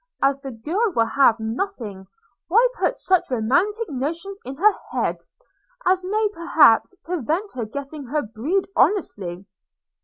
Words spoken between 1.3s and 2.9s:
nothing, why